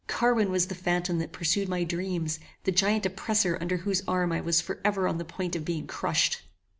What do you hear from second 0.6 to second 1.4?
the phantom that